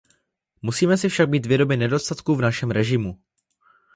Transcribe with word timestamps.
Musíme 0.61 0.97
si 0.97 1.09
však 1.09 1.29
být 1.29 1.45
vědomi 1.45 1.77
nedostatků 1.77 2.35
v 2.35 2.41
našem 2.41 2.71
režimu. 2.71 3.19